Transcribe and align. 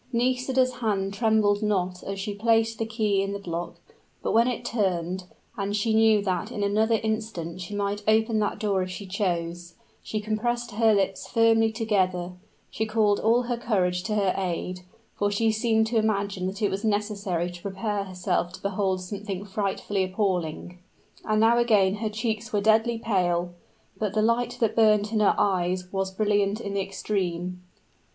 Nisida's 0.11 0.77
hand 0.77 1.13
trembled 1.13 1.61
not 1.61 2.01
as 2.01 2.19
she 2.19 2.33
placed 2.33 2.79
the 2.79 2.87
key 2.87 3.21
in 3.21 3.33
the 3.33 3.47
lock; 3.51 3.75
but 4.23 4.31
when 4.31 4.47
it 4.47 4.65
turned, 4.65 5.25
and 5.55 5.75
she 5.77 5.93
knew 5.93 6.23
that 6.23 6.51
in 6.51 6.63
another 6.63 6.99
instant 7.03 7.61
she 7.61 7.75
might 7.75 8.03
open 8.07 8.39
that 8.39 8.57
door 8.57 8.81
if 8.81 8.89
she 8.89 9.05
chose, 9.05 9.75
she 10.01 10.19
compressed 10.19 10.71
her 10.71 10.91
lips 10.95 11.27
firmly 11.27 11.71
together 11.71 12.31
she 12.71 12.87
called 12.87 13.19
all 13.19 13.43
her 13.43 13.57
courage 13.57 14.01
to 14.01 14.15
her 14.15 14.33
aid 14.37 14.79
for 15.13 15.29
she 15.29 15.51
seemed 15.51 15.85
to 15.85 15.97
imagine 15.99 16.47
that 16.47 16.63
it 16.63 16.71
was 16.71 16.83
necessary 16.83 17.51
to 17.51 17.61
prepare 17.61 18.05
herself 18.05 18.51
to 18.53 18.61
behold 18.63 19.01
something 19.03 19.45
frightfully 19.45 20.03
appalling. 20.03 20.79
And 21.25 21.39
now 21.39 21.59
again 21.59 21.97
her 21.97 22.09
cheeks 22.09 22.51
were 22.51 22.59
deadly 22.59 22.97
pale; 22.97 23.53
but 23.99 24.15
the 24.15 24.23
light 24.23 24.57
that 24.61 24.75
burned 24.75 25.11
in 25.11 25.19
her 25.19 25.35
eyes 25.37 25.91
was 25.93 26.09
brilliant 26.11 26.59
in 26.59 26.73
the 26.73 26.81
extreme. 26.81 27.61